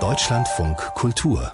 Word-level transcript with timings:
Deutschlandfunk 0.00 0.76
Kultur 0.94 1.52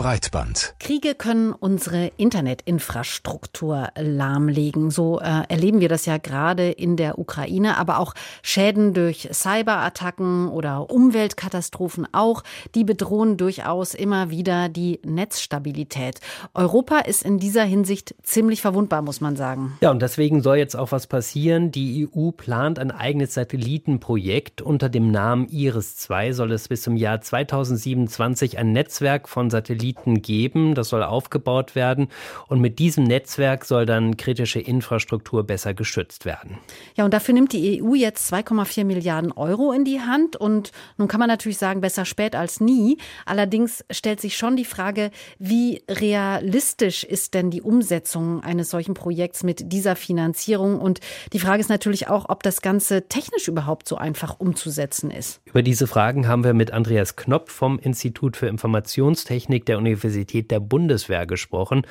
Breitband. 0.00 0.76
Kriege 0.78 1.14
können 1.14 1.52
unsere 1.52 2.10
Internetinfrastruktur 2.16 3.88
lahmlegen. 3.98 4.90
So 4.90 5.20
äh, 5.20 5.42
erleben 5.50 5.80
wir 5.80 5.90
das 5.90 6.06
ja 6.06 6.16
gerade 6.16 6.70
in 6.70 6.96
der 6.96 7.18
Ukraine, 7.18 7.76
aber 7.76 7.98
auch 7.98 8.14
Schäden 8.42 8.94
durch 8.94 9.28
Cyberattacken 9.30 10.48
oder 10.48 10.88
Umweltkatastrophen 10.88 12.08
auch, 12.12 12.44
die 12.74 12.84
bedrohen 12.84 13.36
durchaus 13.36 13.92
immer 13.92 14.30
wieder 14.30 14.70
die 14.70 15.00
Netzstabilität. 15.04 16.20
Europa 16.54 17.00
ist 17.00 17.22
in 17.22 17.38
dieser 17.38 17.64
Hinsicht 17.64 18.14
ziemlich 18.22 18.62
verwundbar, 18.62 19.02
muss 19.02 19.20
man 19.20 19.36
sagen. 19.36 19.76
Ja, 19.82 19.90
und 19.90 20.00
deswegen 20.00 20.42
soll 20.42 20.56
jetzt 20.56 20.76
auch 20.76 20.92
was 20.92 21.08
passieren. 21.08 21.72
Die 21.72 22.08
EU 22.08 22.30
plant 22.30 22.78
ein 22.78 22.90
eigenes 22.90 23.34
Satellitenprojekt 23.34 24.62
unter 24.62 24.88
dem 24.88 25.10
Namen 25.10 25.46
Iris-2 25.50 26.32
soll 26.32 26.52
es 26.52 26.68
bis 26.68 26.80
zum 26.80 26.96
Jahr 26.96 27.20
2027 27.20 28.56
ein 28.56 28.72
Netzwerk 28.72 29.28
von 29.28 29.50
Satelliten 29.50 29.89
Satelliten 29.90 30.22
geben. 30.22 30.74
Das 30.74 30.88
soll 30.88 31.02
aufgebaut 31.02 31.74
werden. 31.74 32.08
Und 32.48 32.60
mit 32.60 32.78
diesem 32.78 33.04
Netzwerk 33.04 33.64
soll 33.64 33.86
dann 33.86 34.16
kritische 34.16 34.60
Infrastruktur 34.60 35.44
besser 35.44 35.74
geschützt 35.74 36.24
werden. 36.24 36.58
Ja, 36.96 37.04
und 37.04 37.14
dafür 37.14 37.34
nimmt 37.34 37.52
die 37.52 37.82
EU 37.82 37.94
jetzt 37.94 38.32
2,4 38.32 38.84
Milliarden 38.84 39.32
Euro 39.32 39.72
in 39.72 39.84
die 39.84 40.00
Hand. 40.00 40.36
Und 40.36 40.72
nun 40.96 41.08
kann 41.08 41.20
man 41.20 41.28
natürlich 41.28 41.58
sagen, 41.58 41.80
besser 41.80 42.04
spät 42.04 42.34
als 42.34 42.60
nie. 42.60 42.98
Allerdings 43.26 43.84
stellt 43.90 44.20
sich 44.20 44.36
schon 44.36 44.56
die 44.56 44.64
Frage, 44.64 45.10
wie 45.38 45.82
realistisch 45.88 47.04
ist 47.04 47.34
denn 47.34 47.50
die 47.50 47.62
Umsetzung 47.62 48.42
eines 48.42 48.70
solchen 48.70 48.94
Projekts 48.94 49.42
mit 49.42 49.72
dieser 49.72 49.96
Finanzierung? 49.96 50.80
Und 50.80 51.00
die 51.32 51.38
Frage 51.38 51.60
ist 51.60 51.70
natürlich 51.70 52.08
auch, 52.08 52.28
ob 52.28 52.42
das 52.42 52.62
Ganze 52.62 53.08
technisch 53.08 53.48
überhaupt 53.48 53.88
so 53.88 53.96
einfach 53.96 54.38
umzusetzen 54.38 55.10
ist. 55.10 55.40
Über 55.44 55.62
diese 55.62 55.86
Fragen 55.86 56.28
haben 56.28 56.44
wir 56.44 56.54
mit 56.54 56.72
Andreas 56.72 57.16
Knopp 57.16 57.50
vom 57.50 57.78
Institut 57.78 58.36
für 58.36 58.46
Informationstechnik 58.46 59.66
der 59.70 59.78
Universität 59.78 60.50
der 60.50 60.58
Bundeswehr 60.58 61.26
gesprochen 61.26 61.86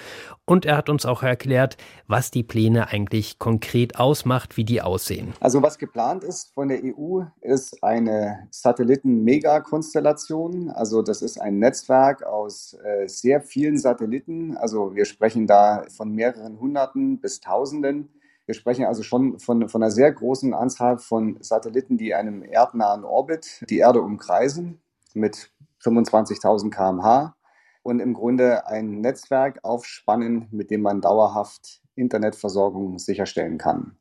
und 0.45 0.65
er 0.65 0.75
hat 0.75 0.89
uns 0.89 1.05
auch 1.05 1.23
erklärt, 1.23 1.77
was 2.07 2.29
die 2.29 2.43
Pläne 2.43 2.89
eigentlich 2.89 3.39
konkret 3.39 3.97
ausmacht, 3.97 4.57
wie 4.57 4.65
die 4.65 4.81
aussehen. 4.81 5.31
Also 5.39 5.63
was 5.63 5.77
geplant 5.77 6.25
ist 6.25 6.53
von 6.53 6.67
der 6.67 6.81
EU, 6.83 7.21
ist 7.39 7.81
eine 7.83 8.49
Satelliten-Megakonstellation. 8.51 10.69
Also 10.69 11.01
das 11.01 11.21
ist 11.21 11.39
ein 11.39 11.59
Netzwerk 11.59 12.23
aus 12.23 12.77
äh, 12.83 13.07
sehr 13.07 13.39
vielen 13.39 13.77
Satelliten. 13.77 14.57
Also 14.57 14.93
wir 14.93 15.05
sprechen 15.05 15.47
da 15.47 15.85
von 15.95 16.13
mehreren 16.13 16.59
Hunderten 16.59 17.21
bis 17.21 17.39
Tausenden. 17.39 18.09
Wir 18.45 18.55
sprechen 18.55 18.83
also 18.83 19.03
schon 19.03 19.39
von, 19.39 19.69
von 19.69 19.81
einer 19.81 19.91
sehr 19.91 20.11
großen 20.11 20.53
Anzahl 20.53 20.97
von 20.97 21.37
Satelliten, 21.39 21.97
die 21.97 22.13
einem 22.13 22.43
erdnahen 22.43 23.05
Orbit 23.05 23.63
die 23.69 23.77
Erde 23.77 24.01
umkreisen 24.01 24.81
mit 25.13 25.53
25.000 25.81 26.71
km/h 26.71 27.35
und 27.83 27.99
im 27.99 28.13
Grunde 28.13 28.67
ein 28.67 29.01
Netzwerk 29.01 29.59
aufspannen, 29.63 30.47
mit 30.51 30.71
dem 30.71 30.81
man 30.81 31.01
dauerhaft 31.01 31.81
Internetversorgung 31.95 32.99
sicherstellen 32.99 33.57
kann. 33.57 33.97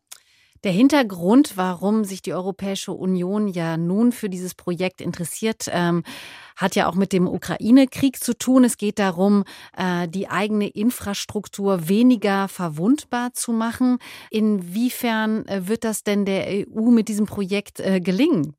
Der 0.65 0.73
Hintergrund, 0.73 1.57
warum 1.57 2.03
sich 2.03 2.21
die 2.21 2.35
Europäische 2.35 2.93
Union 2.93 3.47
ja 3.47 3.77
nun 3.77 4.11
für 4.11 4.29
dieses 4.29 4.57
Projekt 4.57 5.01
interessiert, 5.01 5.67
ähm, 5.71 6.03
hat 6.57 6.75
ja 6.75 6.89
auch 6.89 6.97
mit 6.97 7.13
dem 7.13 7.29
Ukraine-Krieg 7.29 8.19
zu 8.19 8.37
tun. 8.37 8.65
Es 8.65 8.77
geht 8.77 8.99
darum, 8.99 9.45
äh, 9.77 10.09
die 10.09 10.29
eigene 10.29 10.67
Infrastruktur 10.67 11.89
weniger 11.89 12.49
verwundbar 12.49 13.33
zu 13.35 13.53
machen. 13.53 13.99
Inwiefern 14.33 15.47
äh, 15.47 15.69
wird 15.69 15.85
das 15.85 16.03
denn 16.03 16.25
der 16.25 16.49
EU 16.49 16.91
mit 16.91 17.09
diesem 17.09 17.27
Projekt 17.27 17.79
äh, 17.79 18.01
gelingen? 18.01 18.57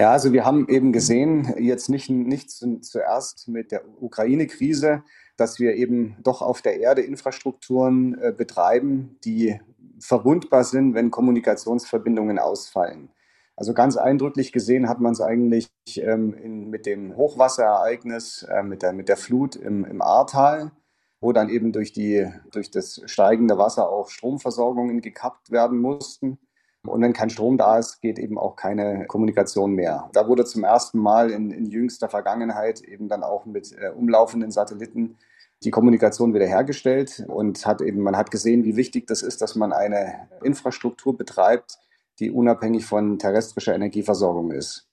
Ja, 0.00 0.12
also 0.12 0.32
wir 0.32 0.46
haben 0.46 0.66
eben 0.70 0.92
gesehen, 0.92 1.56
jetzt 1.58 1.90
nicht, 1.90 2.08
nicht 2.08 2.50
zuerst 2.50 3.48
mit 3.48 3.70
der 3.70 3.82
Ukraine-Krise, 4.00 5.02
dass 5.36 5.58
wir 5.58 5.74
eben 5.74 6.16
doch 6.22 6.40
auf 6.40 6.62
der 6.62 6.80
Erde 6.80 7.02
Infrastrukturen 7.02 8.18
äh, 8.18 8.32
betreiben, 8.32 9.18
die 9.24 9.60
verwundbar 9.98 10.64
sind, 10.64 10.94
wenn 10.94 11.10
Kommunikationsverbindungen 11.10 12.38
ausfallen. 12.38 13.10
Also 13.56 13.74
ganz 13.74 13.98
eindrücklich 13.98 14.52
gesehen 14.52 14.88
hat 14.88 15.00
man 15.00 15.12
es 15.12 15.20
eigentlich 15.20 15.70
ähm, 15.96 16.32
in, 16.32 16.70
mit 16.70 16.86
dem 16.86 17.14
Hochwasserereignis, 17.14 18.44
äh, 18.44 18.62
mit, 18.62 18.80
der, 18.80 18.94
mit 18.94 19.10
der 19.10 19.18
Flut 19.18 19.54
im, 19.54 19.84
im 19.84 20.00
Ahrtal, 20.00 20.72
wo 21.20 21.32
dann 21.32 21.50
eben 21.50 21.72
durch, 21.72 21.92
die, 21.92 22.26
durch 22.52 22.70
das 22.70 23.02
steigende 23.04 23.58
Wasser 23.58 23.90
auch 23.90 24.08
Stromversorgungen 24.08 25.02
gekappt 25.02 25.50
werden 25.50 25.78
mussten. 25.78 26.38
Und 26.86 27.02
wenn 27.02 27.12
kein 27.12 27.30
Strom 27.30 27.58
da 27.58 27.78
ist, 27.78 28.00
geht 28.00 28.18
eben 28.18 28.38
auch 28.38 28.56
keine 28.56 29.06
Kommunikation 29.06 29.72
mehr. 29.72 30.08
Da 30.12 30.28
wurde 30.28 30.44
zum 30.44 30.64
ersten 30.64 30.98
Mal 30.98 31.30
in, 31.30 31.50
in 31.50 31.66
jüngster 31.66 32.08
Vergangenheit 32.08 32.80
eben 32.80 33.08
dann 33.08 33.22
auch 33.22 33.44
mit 33.44 33.72
äh, 33.72 33.90
umlaufenden 33.90 34.50
Satelliten 34.50 35.18
die 35.62 35.70
Kommunikation 35.70 36.32
wiederhergestellt 36.32 37.24
und 37.28 37.66
hat 37.66 37.82
eben, 37.82 38.00
man 38.00 38.16
hat 38.16 38.30
gesehen, 38.30 38.64
wie 38.64 38.76
wichtig 38.76 39.06
das 39.06 39.20
ist, 39.20 39.42
dass 39.42 39.56
man 39.56 39.72
eine 39.72 40.28
Infrastruktur 40.42 41.16
betreibt, 41.16 41.78
die 42.18 42.30
unabhängig 42.30 42.86
von 42.86 43.18
terrestrischer 43.18 43.74
Energieversorgung 43.74 44.50
ist. 44.50 44.89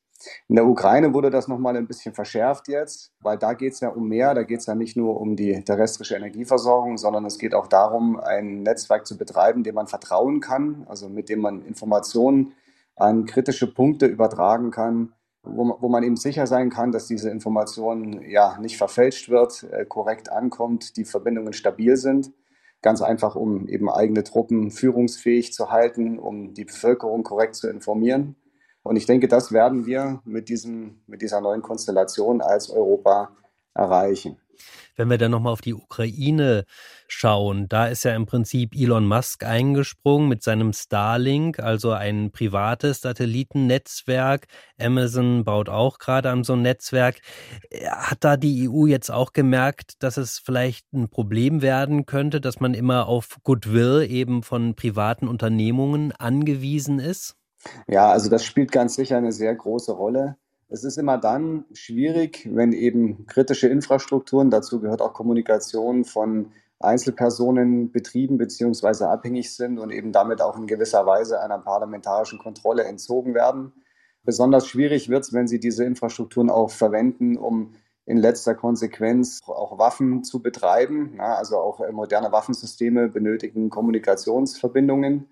In 0.47 0.55
der 0.55 0.65
Ukraine 0.65 1.13
wurde 1.13 1.29
das 1.29 1.47
nochmal 1.47 1.77
ein 1.77 1.87
bisschen 1.87 2.13
verschärft 2.13 2.67
jetzt, 2.67 3.11
weil 3.19 3.37
da 3.37 3.53
geht 3.53 3.73
es 3.73 3.81
ja 3.81 3.89
um 3.89 4.07
mehr. 4.07 4.33
Da 4.33 4.43
geht 4.43 4.59
es 4.59 4.65
ja 4.65 4.75
nicht 4.75 4.97
nur 4.97 5.19
um 5.19 5.35
die 5.35 5.63
terrestrische 5.63 6.15
Energieversorgung, 6.15 6.97
sondern 6.97 7.25
es 7.25 7.37
geht 7.37 7.53
auch 7.53 7.67
darum, 7.67 8.19
ein 8.19 8.63
Netzwerk 8.63 9.05
zu 9.05 9.17
betreiben, 9.17 9.63
dem 9.63 9.75
man 9.75 9.87
vertrauen 9.87 10.39
kann, 10.39 10.85
also 10.87 11.09
mit 11.09 11.29
dem 11.29 11.41
man 11.41 11.61
Informationen 11.63 12.53
an 12.95 13.25
kritische 13.25 13.71
Punkte 13.71 14.07
übertragen 14.07 14.71
kann, 14.71 15.13
wo 15.43 15.63
man, 15.63 15.77
wo 15.79 15.87
man 15.87 16.03
eben 16.03 16.17
sicher 16.17 16.47
sein 16.47 16.69
kann, 16.69 16.91
dass 16.91 17.07
diese 17.07 17.29
Information 17.29 18.23
ja 18.23 18.57
nicht 18.59 18.77
verfälscht 18.77 19.29
wird, 19.29 19.63
äh, 19.71 19.85
korrekt 19.85 20.31
ankommt, 20.31 20.97
die 20.97 21.05
Verbindungen 21.05 21.53
stabil 21.53 21.95
sind. 21.95 22.31
Ganz 22.81 23.01
einfach, 23.01 23.35
um 23.35 23.67
eben 23.67 23.89
eigene 23.89 24.23
Truppen 24.23 24.71
führungsfähig 24.71 25.53
zu 25.53 25.71
halten, 25.71 26.19
um 26.19 26.53
die 26.53 26.65
Bevölkerung 26.65 27.23
korrekt 27.23 27.55
zu 27.55 27.69
informieren. 27.69 28.35
Und 28.87 28.95
ich 28.95 29.05
denke, 29.05 29.27
das 29.27 29.51
werden 29.51 29.85
wir 29.85 30.21
mit, 30.25 30.49
diesem, 30.49 31.01
mit 31.07 31.21
dieser 31.21 31.41
neuen 31.41 31.61
Konstellation 31.61 32.41
als 32.41 32.69
Europa 32.69 33.29
erreichen. 33.73 34.37
Wenn 34.95 35.11
wir 35.11 35.19
dann 35.19 35.29
nochmal 35.29 35.53
auf 35.53 35.61
die 35.61 35.75
Ukraine 35.75 36.65
schauen, 37.07 37.69
da 37.69 37.85
ist 37.85 38.03
ja 38.03 38.15
im 38.15 38.25
Prinzip 38.25 38.73
Elon 38.75 39.05
Musk 39.05 39.43
eingesprungen 39.43 40.27
mit 40.27 40.41
seinem 40.41 40.73
Starlink, 40.73 41.59
also 41.59 41.91
ein 41.91 42.31
privates 42.31 43.01
Satellitennetzwerk. 43.01 44.47
Amazon 44.79 45.43
baut 45.43 45.69
auch 45.69 45.99
gerade 45.99 46.31
an 46.31 46.43
so 46.43 46.53
ein 46.53 46.63
Netzwerk. 46.63 47.21
Hat 47.91 48.23
da 48.23 48.37
die 48.37 48.67
EU 48.67 48.87
jetzt 48.87 49.11
auch 49.11 49.33
gemerkt, 49.33 50.01
dass 50.01 50.17
es 50.17 50.39
vielleicht 50.39 50.91
ein 50.91 51.09
Problem 51.09 51.61
werden 51.61 52.07
könnte, 52.07 52.41
dass 52.41 52.59
man 52.59 52.73
immer 52.73 53.07
auf 53.07 53.37
Goodwill 53.43 54.07
eben 54.09 54.41
von 54.41 54.73
privaten 54.73 55.27
Unternehmungen 55.27 56.11
angewiesen 56.13 56.97
ist? 56.97 57.36
Ja, 57.87 58.09
also 58.11 58.29
das 58.29 58.43
spielt 58.43 58.71
ganz 58.71 58.95
sicher 58.95 59.17
eine 59.17 59.31
sehr 59.31 59.53
große 59.55 59.91
Rolle. 59.91 60.37
Es 60.69 60.83
ist 60.83 60.97
immer 60.97 61.17
dann 61.17 61.65
schwierig, 61.71 62.47
wenn 62.51 62.73
eben 62.73 63.25
kritische 63.25 63.67
Infrastrukturen, 63.67 64.49
dazu 64.49 64.81
gehört 64.81 65.01
auch 65.01 65.13
Kommunikation 65.13 66.03
von 66.03 66.51
Einzelpersonen 66.79 67.91
betrieben 67.91 68.37
bzw. 68.37 69.05
abhängig 69.05 69.55
sind 69.55 69.79
und 69.79 69.91
eben 69.91 70.11
damit 70.11 70.41
auch 70.41 70.57
in 70.57 70.67
gewisser 70.67 71.05
Weise 71.05 71.41
einer 71.41 71.57
parlamentarischen 71.57 72.37
Kontrolle 72.37 72.83
entzogen 72.83 73.33
werden. 73.33 73.71
Besonders 74.23 74.67
schwierig 74.67 75.09
wird 75.09 75.23
es, 75.23 75.33
wenn 75.33 75.47
Sie 75.47 75.59
diese 75.59 75.85
Infrastrukturen 75.85 76.49
auch 76.49 76.69
verwenden, 76.69 77.37
um 77.37 77.73
in 78.05 78.17
letzter 78.17 78.55
Konsequenz 78.55 79.39
auch 79.45 79.79
Waffen 79.79 80.23
zu 80.23 80.41
betreiben. 80.41 81.19
also 81.19 81.57
auch 81.57 81.79
moderne 81.91 82.31
Waffensysteme 82.31 83.09
benötigen 83.09 83.69
Kommunikationsverbindungen. 83.69 85.27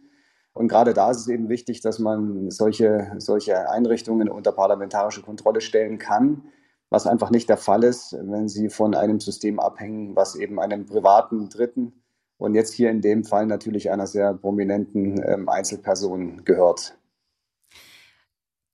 Und 0.55 0.69
gerade 0.69 0.93
da 0.93 1.11
ist 1.11 1.19
es 1.19 1.27
eben 1.27 1.49
wichtig, 1.49 1.81
dass 1.81 1.99
man 1.99 2.49
solche, 2.49 3.11
solche 3.17 3.69
Einrichtungen 3.69 4.29
unter 4.29 4.53
parlamentarische 4.53 5.21
Kontrolle 5.21 5.59
stellen 5.59 5.97
kann, 5.97 6.43
was 6.89 7.07
einfach 7.07 7.29
nicht 7.29 7.49
der 7.49 7.57
Fall 7.57 7.83
ist, 7.83 8.13
wenn 8.13 8.47
sie 8.47 8.69
von 8.69 8.95
einem 8.95 9.19
System 9.19 9.59
abhängen, 9.59 10.15
was 10.15 10.35
eben 10.35 10.59
einem 10.61 10.85
privaten 10.85 11.49
Dritten 11.49 11.91
und 12.37 12.55
jetzt 12.55 12.73
hier 12.73 12.89
in 12.89 13.01
dem 13.01 13.25
Fall 13.25 13.47
natürlich 13.47 13.91
einer 13.91 14.07
sehr 14.07 14.33
prominenten 14.33 15.21
ähm, 15.27 15.49
Einzelperson 15.49 16.45
gehört. 16.45 16.97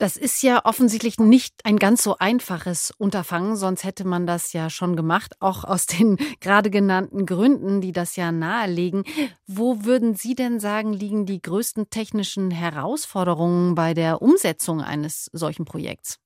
Das 0.01 0.17
ist 0.17 0.41
ja 0.41 0.65
offensichtlich 0.65 1.19
nicht 1.19 1.53
ein 1.63 1.77
ganz 1.77 2.01
so 2.01 2.17
einfaches 2.17 2.91
Unterfangen, 2.97 3.55
sonst 3.55 3.83
hätte 3.83 4.03
man 4.03 4.25
das 4.25 4.51
ja 4.51 4.71
schon 4.71 4.95
gemacht, 4.95 5.35
auch 5.39 5.63
aus 5.63 5.85
den 5.85 6.17
gerade 6.41 6.71
genannten 6.71 7.27
Gründen, 7.27 7.81
die 7.81 7.91
das 7.91 8.15
ja 8.15 8.31
nahelegen. 8.31 9.03
Wo 9.45 9.85
würden 9.85 10.15
Sie 10.15 10.33
denn 10.33 10.59
sagen, 10.59 10.91
liegen 10.91 11.27
die 11.27 11.39
größten 11.39 11.91
technischen 11.91 12.49
Herausforderungen 12.49 13.75
bei 13.75 13.93
der 13.93 14.23
Umsetzung 14.23 14.81
eines 14.81 15.29
solchen 15.33 15.65
Projekts? 15.65 16.17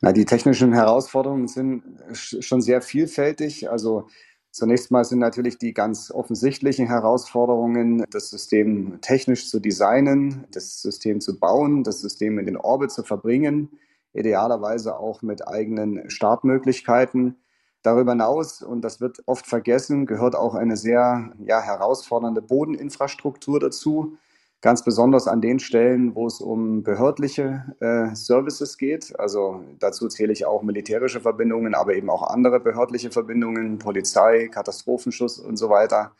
Na, 0.00 0.12
die 0.12 0.24
technischen 0.24 0.72
Herausforderungen 0.72 1.48
sind 1.48 1.82
schon 2.12 2.60
sehr 2.60 2.80
vielfältig. 2.80 3.68
Also 3.68 4.06
Zunächst 4.52 4.90
mal 4.90 5.04
sind 5.04 5.20
natürlich 5.20 5.58
die 5.58 5.72
ganz 5.72 6.10
offensichtlichen 6.10 6.88
Herausforderungen, 6.88 8.04
das 8.10 8.30
System 8.30 9.00
technisch 9.00 9.48
zu 9.48 9.60
designen, 9.60 10.44
das 10.50 10.82
System 10.82 11.20
zu 11.20 11.38
bauen, 11.38 11.84
das 11.84 12.00
System 12.00 12.38
in 12.38 12.46
den 12.46 12.56
Orbit 12.56 12.90
zu 12.90 13.04
verbringen, 13.04 13.70
idealerweise 14.12 14.98
auch 14.98 15.22
mit 15.22 15.46
eigenen 15.46 16.10
Startmöglichkeiten. 16.10 17.36
Darüber 17.82 18.12
hinaus, 18.12 18.60
und 18.60 18.82
das 18.82 19.00
wird 19.00 19.22
oft 19.26 19.46
vergessen, 19.46 20.04
gehört 20.04 20.34
auch 20.34 20.56
eine 20.56 20.76
sehr 20.76 21.32
ja, 21.38 21.60
herausfordernde 21.60 22.42
Bodeninfrastruktur 22.42 23.60
dazu. 23.60 24.18
Ganz 24.62 24.84
besonders 24.84 25.26
an 25.26 25.40
den 25.40 25.58
Stellen, 25.58 26.14
wo 26.14 26.26
es 26.26 26.40
um 26.40 26.82
behördliche 26.82 27.74
äh, 27.80 28.14
Services 28.14 28.76
geht. 28.76 29.18
Also 29.18 29.64
dazu 29.78 30.06
zähle 30.08 30.34
ich 30.34 30.44
auch 30.44 30.62
militärische 30.62 31.20
Verbindungen, 31.20 31.74
aber 31.74 31.94
eben 31.94 32.10
auch 32.10 32.22
andere 32.22 32.60
behördliche 32.60 33.10
Verbindungen, 33.10 33.78
Polizei, 33.78 34.48
Katastrophenschutz 34.48 35.38
und 35.38 35.56
so 35.56 35.70
weiter. 35.70 36.12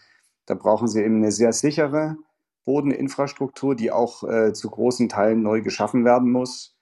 Da 0.47 0.55
brauchen 0.55 0.89
Sie 0.89 1.03
eben 1.03 1.17
eine 1.17 1.33
sehr 1.33 1.53
sichere 1.53 2.17
Bodeninfrastruktur, 2.65 3.75
die 3.75 3.93
auch 3.93 4.25
äh, 4.25 4.55
zu 4.55 4.71
großen 4.71 5.11
Teilen 5.11 5.43
neu 5.43 5.61
geschaffen 5.61 6.05
werden 6.07 6.31
muss. 6.31 6.77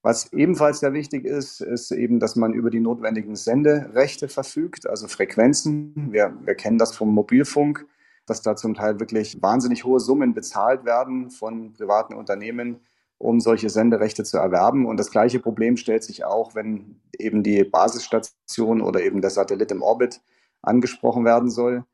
Was 0.00 0.32
ebenfalls 0.32 0.80
sehr 0.80 0.92
wichtig 0.92 1.24
ist, 1.24 1.60
ist 1.60 1.90
eben, 1.90 2.20
dass 2.20 2.36
man 2.36 2.54
über 2.54 2.70
die 2.70 2.80
notwendigen 2.80 3.34
Senderechte 3.36 4.28
verfügt, 4.28 4.86
also 4.86 5.08
Frequenzen. 5.08 6.12
Wir, 6.12 6.32
wir 6.44 6.54
kennen 6.54 6.78
das 6.78 6.94
vom 6.94 7.12
Mobilfunk, 7.12 7.86
dass 8.26 8.42
da 8.42 8.56
zum 8.56 8.74
Teil 8.74 9.00
wirklich 9.00 9.40
wahnsinnig 9.40 9.84
hohe 9.84 10.00
Summen 10.00 10.34
bezahlt 10.34 10.84
werden 10.84 11.30
von 11.30 11.72
privaten 11.72 12.14
Unternehmen, 12.14 12.80
um 13.18 13.40
solche 13.40 13.70
Senderechte 13.70 14.24
zu 14.24 14.36
erwerben. 14.36 14.84
Und 14.86 14.98
das 14.98 15.10
gleiche 15.10 15.40
Problem 15.40 15.76
stellt 15.76 16.04
sich 16.04 16.24
auch, 16.24 16.54
wenn 16.54 17.00
eben 17.18 17.42
die 17.42 17.64
Basisstation 17.64 18.82
oder 18.82 19.02
eben 19.02 19.20
der 19.20 19.30
Satellit 19.30 19.70
im 19.70 19.82
Orbit 19.82 20.20
angesprochen 20.62 21.24
werden 21.24 21.50
soll. 21.50 21.84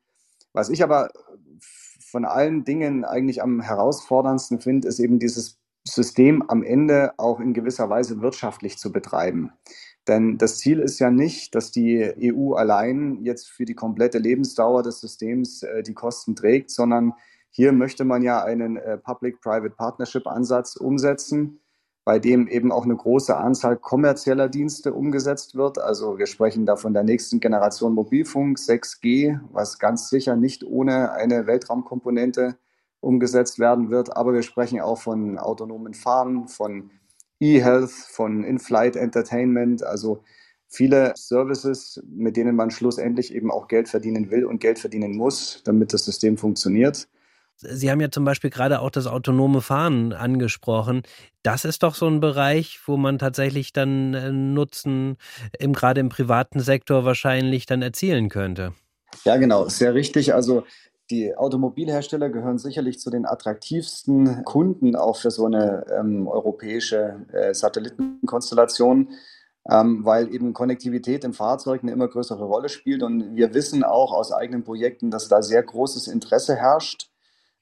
Was 0.51 0.69
ich 0.69 0.83
aber 0.83 1.11
von 2.01 2.25
allen 2.25 2.63
Dingen 2.63 3.05
eigentlich 3.05 3.41
am 3.41 3.61
herausforderndsten 3.61 4.59
finde, 4.59 4.87
ist 4.87 4.99
eben 4.99 5.19
dieses 5.19 5.59
System 5.85 6.47
am 6.47 6.63
Ende 6.63 7.13
auch 7.17 7.39
in 7.39 7.53
gewisser 7.53 7.89
Weise 7.89 8.21
wirtschaftlich 8.21 8.77
zu 8.77 8.91
betreiben. 8.91 9.51
Denn 10.07 10.37
das 10.37 10.57
Ziel 10.57 10.79
ist 10.79 10.99
ja 10.99 11.11
nicht, 11.11 11.55
dass 11.55 11.71
die 11.71 12.13
EU 12.21 12.53
allein 12.53 13.23
jetzt 13.23 13.49
für 13.49 13.65
die 13.65 13.75
komplette 13.75 14.17
Lebensdauer 14.17 14.83
des 14.83 14.99
Systems 14.99 15.63
äh, 15.63 15.81
die 15.83 15.93
Kosten 15.93 16.35
trägt, 16.35 16.71
sondern 16.71 17.13
hier 17.49 17.71
möchte 17.71 18.03
man 18.03 18.23
ja 18.23 18.43
einen 18.43 18.77
äh, 18.77 18.97
Public-Private 18.97 19.75
Partnership-Ansatz 19.75 20.75
umsetzen, 20.75 21.59
bei 22.03 22.19
dem 22.19 22.47
eben 22.47 22.71
auch 22.71 22.83
eine 22.83 22.95
große 22.95 23.37
Anzahl 23.37 23.77
kommerzieller 23.77 24.49
Dienste 24.49 24.93
umgesetzt 24.93 25.55
wird. 25.55 25.77
Also 25.77 26.17
wir 26.17 26.25
sprechen 26.25 26.65
da 26.65 26.75
von 26.75 26.93
der 26.93 27.03
nächsten 27.03 27.39
Generation 27.39 27.93
Mobilfunk 27.93 28.57
6G, 28.57 29.39
was 29.51 29.79
ganz 29.79 30.09
sicher 30.09 30.35
nicht 30.35 30.65
ohne 30.65 31.13
eine 31.13 31.47
Weltraumkomponente 31.47 32.57
umgesetzt 32.99 33.59
werden 33.59 33.89
wird. 33.89 34.17
Aber 34.17 34.33
wir 34.33 34.41
sprechen 34.41 34.81
auch 34.81 34.99
von 34.99 35.37
autonomen 35.37 35.93
Fahren, 35.93 36.47
von 36.47 36.91
E-Health, 37.39 37.91
von 37.91 38.43
In-Flight 38.43 38.95
Entertainment, 38.95 39.83
also 39.83 40.23
viele 40.67 41.13
Services, 41.15 42.01
mit 42.07 42.35
denen 42.37 42.55
man 42.55 42.71
schlussendlich 42.71 43.33
eben 43.33 43.51
auch 43.51 43.67
Geld 43.67 43.89
verdienen 43.89 44.31
will 44.31 44.45
und 44.45 44.59
Geld 44.59 44.79
verdienen 44.79 45.15
muss, 45.15 45.61
damit 45.63 45.93
das 45.93 46.05
System 46.05 46.37
funktioniert. 46.37 47.07
Sie 47.57 47.89
haben 47.89 48.01
ja 48.01 48.11
zum 48.11 48.25
Beispiel 48.25 48.49
gerade 48.49 48.79
auch 48.81 48.89
das 48.89 49.07
autonome 49.07 49.61
Fahren 49.61 50.11
angesprochen. 50.11 51.03
Das 51.43 51.65
ist 51.65 51.83
doch 51.83 51.95
so 51.95 52.07
ein 52.07 52.19
Bereich, 52.19 52.79
wo 52.85 52.97
man 52.97 53.19
tatsächlich 53.19 53.71
dann 53.71 54.13
äh, 54.13 54.31
Nutzen 54.31 55.17
im, 55.59 55.73
gerade 55.73 56.01
im 56.01 56.09
privaten 56.09 56.59
Sektor 56.59 57.05
wahrscheinlich 57.05 57.65
dann 57.65 57.81
erzielen 57.81 58.29
könnte. 58.29 58.73
Ja, 59.23 59.37
genau, 59.37 59.69
sehr 59.69 59.93
richtig. 59.93 60.33
Also 60.33 60.63
die 61.13 61.37
Automobilhersteller 61.37 62.29
gehören 62.29 62.57
sicherlich 62.57 62.99
zu 62.99 63.11
den 63.11 63.27
attraktivsten 63.27 64.43
Kunden 64.45 64.95
auch 64.95 65.17
für 65.17 65.29
so 65.29 65.45
eine 65.45 65.85
ähm, 65.91 66.27
europäische 66.27 67.25
äh, 67.31 67.53
Satellitenkonstellation, 67.53 69.09
ähm, 69.69 70.03
weil 70.03 70.33
eben 70.33 70.53
Konnektivität 70.53 71.23
im 71.23 71.33
Fahrzeug 71.33 71.83
eine 71.83 71.91
immer 71.91 72.07
größere 72.07 72.43
Rolle 72.43 72.67
spielt. 72.67 73.03
Und 73.03 73.35
wir 73.35 73.53
wissen 73.53 73.83
auch 73.83 74.11
aus 74.11 74.31
eigenen 74.31 74.63
Projekten, 74.63 75.11
dass 75.11 75.27
da 75.27 75.43
sehr 75.43 75.61
großes 75.61 76.07
Interesse 76.07 76.55
herrscht. 76.55 77.11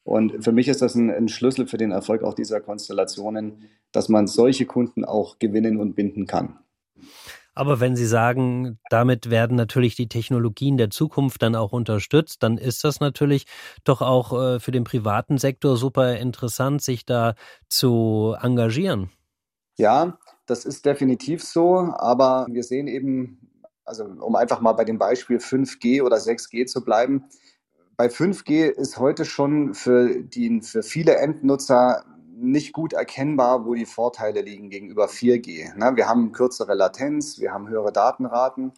Und 0.03 0.43
für 0.43 0.53
mich 0.53 0.69
ist 0.69 0.81
das 0.81 0.95
ein, 0.95 1.11
ein 1.11 1.27
Schlüssel 1.27 1.67
für 1.67 1.77
den 1.77 1.91
Erfolg 1.91 2.23
auch 2.23 2.33
dieser 2.33 2.61
Konstellationen, 2.61 3.69
dass 3.91 4.07
man 4.07 4.27
solche 4.27 4.65
Kunden 4.65 5.03
auch 5.03 5.39
gewinnen 5.39 5.77
und 5.77 5.95
binden 5.95 6.25
kann. 6.25 6.57
Aber 7.53 7.79
wenn 7.81 7.95
Sie 7.95 8.05
sagen, 8.05 8.79
damit 8.89 9.29
werden 9.29 9.57
natürlich 9.57 9.95
die 9.95 10.07
Technologien 10.07 10.77
der 10.77 10.89
Zukunft 10.89 11.41
dann 11.41 11.55
auch 11.55 11.73
unterstützt, 11.73 12.43
dann 12.43 12.57
ist 12.57 12.83
das 12.83 13.01
natürlich 13.01 13.45
doch 13.83 14.01
auch 14.01 14.31
äh, 14.39 14.59
für 14.59 14.71
den 14.71 14.85
privaten 14.85 15.37
Sektor 15.37 15.75
super 15.75 16.17
interessant, 16.17 16.81
sich 16.81 17.05
da 17.05 17.35
zu 17.67 18.35
engagieren. 18.41 19.11
Ja, 19.77 20.17
das 20.45 20.65
ist 20.65 20.85
definitiv 20.85 21.43
so, 21.43 21.93
aber 21.97 22.47
wir 22.49 22.63
sehen 22.63 22.87
eben, 22.87 23.49
also 23.83 24.05
um 24.05 24.35
einfach 24.35 24.61
mal 24.61 24.73
bei 24.73 24.85
dem 24.85 24.97
Beispiel 24.97 25.37
5G 25.37 26.03
oder 26.03 26.17
6G 26.17 26.67
zu 26.67 26.83
bleiben, 26.83 27.25
bei 27.97 28.07
5G 28.07 28.67
ist 28.69 28.97
heute 28.97 29.25
schon 29.25 29.73
für, 29.73 30.23
die, 30.23 30.61
für 30.61 30.83
viele 30.83 31.17
Endnutzer 31.17 32.03
nicht 32.41 32.73
gut 32.73 32.93
erkennbar, 32.93 33.65
wo 33.65 33.73
die 33.73 33.85
Vorteile 33.85 34.41
liegen 34.41 34.69
gegenüber 34.69 35.05
4G. 35.05 35.75
Ne? 35.77 35.95
Wir 35.95 36.07
haben 36.07 36.31
kürzere 36.31 36.73
Latenz, 36.73 37.39
wir 37.39 37.53
haben 37.53 37.69
höhere 37.69 37.91
Datenraten, 37.91 38.73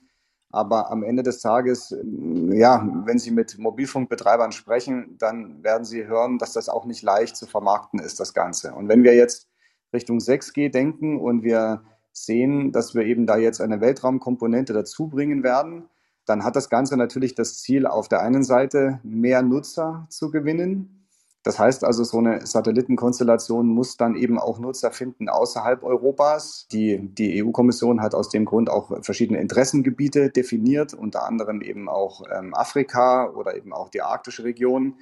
aber 0.49 0.91
am 0.91 1.01
Ende 1.01 1.23
des 1.23 1.39
Tages, 1.41 1.91
äh, 1.91 2.57
ja, 2.57 2.87
wenn 3.05 3.17
Sie 3.17 3.31
mit 3.31 3.57
Mobilfunkbetreibern 3.57 4.51
sprechen, 4.51 5.17
dann 5.17 5.63
werden 5.63 5.85
Sie 5.85 6.05
hören, 6.05 6.37
dass 6.37 6.53
das 6.53 6.69
auch 6.69 6.85
nicht 6.85 7.01
leicht 7.01 7.35
zu 7.35 7.47
vermarkten 7.47 7.99
ist, 7.99 8.19
das 8.19 8.33
Ganze. 8.33 8.73
Und 8.73 8.87
wenn 8.87 9.03
wir 9.03 9.15
jetzt 9.15 9.47
Richtung 9.93 10.19
6G 10.19 10.69
denken 10.69 11.19
und 11.19 11.43
wir 11.43 11.83
sehen, 12.11 12.71
dass 12.71 12.93
wir 12.93 13.03
eben 13.03 13.25
da 13.25 13.37
jetzt 13.37 13.61
eine 13.61 13.81
Weltraumkomponente 13.81 14.73
dazu 14.73 15.07
bringen 15.07 15.43
werden, 15.43 15.89
dann 16.25 16.43
hat 16.43 16.55
das 16.55 16.69
Ganze 16.69 16.97
natürlich 16.97 17.35
das 17.35 17.59
Ziel, 17.59 17.85
auf 17.87 18.07
der 18.07 18.21
einen 18.21 18.43
Seite 18.43 18.99
mehr 19.03 19.41
Nutzer 19.41 20.05
zu 20.09 20.31
gewinnen, 20.31 21.02
das 21.43 21.59
heißt 21.59 21.83
also, 21.83 22.05
so 22.05 22.19
eine 22.19 22.45
Satellitenkonstellation 22.45 23.67
muss 23.67 23.97
dann 23.97 24.15
eben 24.15 24.39
auch 24.39 24.59
Nutzer 24.59 24.91
finden 24.91 25.27
außerhalb 25.27 25.83
Europas. 25.83 26.67
Die, 26.71 26.99
die 26.99 27.43
EU-Kommission 27.43 28.01
hat 28.01 28.15
aus 28.15 28.29
dem 28.29 28.45
Grund 28.45 28.69
auch 28.69 29.03
verschiedene 29.03 29.41
Interessengebiete 29.41 30.29
definiert, 30.29 30.93
unter 30.93 31.25
anderem 31.25 31.61
eben 31.61 31.89
auch 31.89 32.23
ähm, 32.33 32.53
Afrika 32.53 33.29
oder 33.29 33.57
eben 33.57 33.73
auch 33.73 33.89
die 33.89 34.01
arktische 34.01 34.45
Region. 34.45 34.95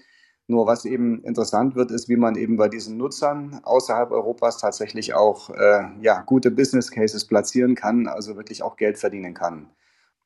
Nur 0.47 0.65
was 0.65 0.83
eben 0.85 1.23
interessant 1.23 1.75
wird, 1.75 1.91
ist, 1.91 2.09
wie 2.09 2.17
man 2.17 2.35
eben 2.35 2.57
bei 2.57 2.67
diesen 2.67 2.97
Nutzern 2.97 3.61
außerhalb 3.63 4.09
Europas 4.09 4.57
tatsächlich 4.57 5.13
auch 5.13 5.51
äh, 5.51 5.83
ja, 6.01 6.23
gute 6.23 6.49
Business 6.49 6.89
Cases 6.89 7.23
platzieren 7.23 7.75
kann, 7.75 8.07
also 8.07 8.35
wirklich 8.35 8.63
auch 8.63 8.77
Geld 8.77 8.97
verdienen 8.97 9.35
kann. 9.35 9.69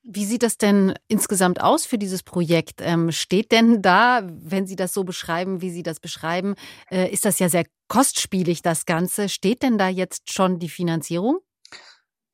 Wie 0.07 0.25
sieht 0.25 0.43
das 0.43 0.59
denn 0.59 0.93
insgesamt 1.07 1.61
aus 1.61 1.87
für 1.87 1.97
dieses 1.97 2.21
Projekt? 2.21 2.79
Ähm, 2.79 3.11
steht 3.11 3.51
denn 3.51 3.81
da, 3.81 4.21
wenn 4.23 4.67
Sie 4.67 4.75
das 4.75 4.93
so 4.93 5.03
beschreiben, 5.03 5.61
wie 5.61 5.71
Sie 5.71 5.81
das 5.81 5.99
beschreiben, 5.99 6.53
äh, 6.91 7.11
ist 7.11 7.25
das 7.25 7.39
ja 7.39 7.49
sehr 7.49 7.65
kostspielig, 7.87 8.61
das 8.61 8.85
Ganze. 8.85 9.29
Steht 9.29 9.63
denn 9.63 9.79
da 9.79 9.89
jetzt 9.89 10.31
schon 10.31 10.59
die 10.59 10.69
Finanzierung? 10.69 11.39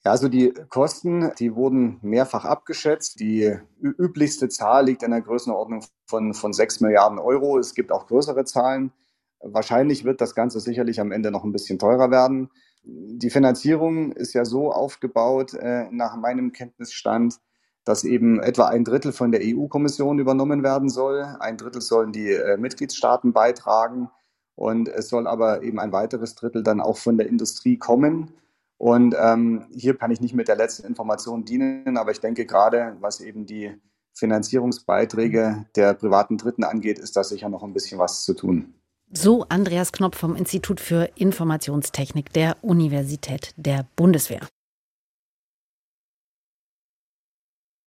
Ja, 0.03 0.11
also 0.11 0.27
die 0.27 0.53
Kosten, 0.67 1.31
die 1.39 1.55
wurden 1.55 1.99
mehrfach 2.01 2.43
abgeschätzt. 2.43 3.21
Die 3.21 3.55
üblichste 3.79 4.49
Zahl 4.49 4.87
liegt 4.87 5.03
in 5.03 5.11
der 5.11 5.21
Größenordnung 5.21 5.85
von, 6.07 6.33
von 6.33 6.51
6 6.51 6.81
Milliarden 6.81 7.19
Euro. 7.19 7.57
Es 7.57 7.73
gibt 7.73 7.93
auch 7.93 8.07
größere 8.07 8.43
Zahlen. 8.43 8.91
Wahrscheinlich 9.39 10.03
wird 10.03 10.19
das 10.19 10.35
Ganze 10.35 10.59
sicherlich 10.59 10.99
am 10.99 11.13
Ende 11.13 11.31
noch 11.31 11.45
ein 11.45 11.53
bisschen 11.53 11.79
teurer 11.79 12.11
werden. 12.11 12.49
Die 12.83 13.29
Finanzierung 13.29 14.11
ist 14.11 14.33
ja 14.33 14.43
so 14.43 14.73
aufgebaut, 14.73 15.53
äh, 15.53 15.85
nach 15.91 16.17
meinem 16.17 16.51
Kenntnisstand, 16.51 17.39
dass 17.83 18.03
eben 18.03 18.39
etwa 18.39 18.67
ein 18.67 18.83
Drittel 18.83 19.11
von 19.11 19.31
der 19.31 19.41
EU-Kommission 19.43 20.19
übernommen 20.19 20.63
werden 20.63 20.89
soll. 20.89 21.23
Ein 21.39 21.57
Drittel 21.57 21.81
sollen 21.81 22.11
die 22.11 22.31
äh, 22.31 22.57
Mitgliedstaaten 22.57 23.33
beitragen 23.33 24.09
und 24.55 24.87
es 24.87 25.09
soll 25.09 25.27
aber 25.27 25.63
eben 25.63 25.79
ein 25.79 25.91
weiteres 25.91 26.35
Drittel 26.35 26.63
dann 26.63 26.81
auch 26.81 26.97
von 26.97 27.17
der 27.17 27.27
Industrie 27.27 27.77
kommen. 27.77 28.33
Und 28.77 29.15
ähm, 29.19 29.65
hier 29.71 29.95
kann 29.97 30.11
ich 30.11 30.21
nicht 30.21 30.33
mit 30.33 30.47
der 30.47 30.55
letzten 30.55 30.87
Information 30.87 31.45
dienen, 31.45 31.97
aber 31.97 32.11
ich 32.11 32.19
denke 32.19 32.45
gerade, 32.45 32.97
was 32.99 33.21
eben 33.21 33.45
die 33.45 33.71
Finanzierungsbeiträge 34.13 35.65
der 35.75 35.93
privaten 35.93 36.37
Dritten 36.37 36.63
angeht, 36.63 36.99
ist 36.99 37.15
da 37.15 37.23
sicher 37.23 37.49
noch 37.49 37.63
ein 37.63 37.73
bisschen 37.73 37.99
was 37.99 38.23
zu 38.23 38.33
tun. 38.33 38.73
So 39.13 39.45
Andreas 39.49 39.91
Knopf 39.91 40.17
vom 40.17 40.35
Institut 40.35 40.79
für 40.79 41.09
Informationstechnik 41.15 42.31
der 42.33 42.57
Universität 42.61 43.53
der 43.57 43.85
Bundeswehr. 43.95 44.41